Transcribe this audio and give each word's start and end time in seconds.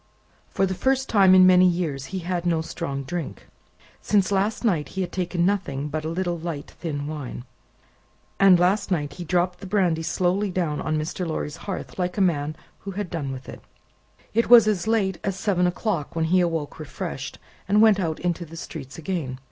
For 0.49 0.65
the 0.65 0.73
first 0.73 1.09
time 1.09 1.35
in 1.35 1.45
many 1.45 1.67
years, 1.67 2.05
he 2.05 2.17
had 2.25 2.43
no 2.43 2.61
strong 2.61 3.03
drink. 3.03 3.45
Since 4.01 4.31
last 4.31 4.65
night 4.65 4.87
he 4.97 5.01
had 5.01 5.11
taken 5.11 5.45
nothing 5.45 5.89
but 5.89 6.03
a 6.03 6.09
little 6.09 6.39
light 6.39 6.71
thin 6.79 7.05
wine, 7.05 7.43
and 8.39 8.57
last 8.57 8.89
night 8.89 9.13
he 9.13 9.23
had 9.25 9.27
dropped 9.27 9.59
the 9.59 9.67
brandy 9.67 10.01
slowly 10.01 10.49
down 10.49 10.81
on 10.81 10.97
Mr. 10.97 11.27
Lorry's 11.27 11.55
hearth 11.69 11.99
like 11.99 12.17
a 12.17 12.19
man 12.19 12.55
who 12.79 12.89
had 12.93 13.11
done 13.11 13.31
with 13.31 13.47
it. 13.47 13.61
It 14.33 14.49
was 14.49 14.67
as 14.67 14.87
late 14.87 15.19
as 15.23 15.35
seven 15.37 15.67
o'clock 15.67 16.15
when 16.15 16.25
he 16.25 16.39
awoke 16.41 16.79
refreshed, 16.79 17.37
and 17.67 17.79
went 17.79 17.99
out 17.99 18.19
into 18.21 18.43
the 18.43 18.57
streets 18.57 18.97
again. 18.97 19.37